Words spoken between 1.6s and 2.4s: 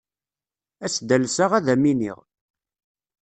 am-iniɣ.